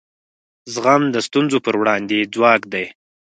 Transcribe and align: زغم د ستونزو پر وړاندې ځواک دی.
زغم 0.73 1.03
د 1.13 1.17
ستونزو 1.27 1.57
پر 1.65 1.75
وړاندې 1.81 2.29
ځواک 2.33 2.61
دی. 2.73 2.85